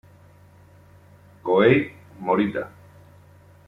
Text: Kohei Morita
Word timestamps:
Kohei 1.43 1.93
Morita 2.17 2.73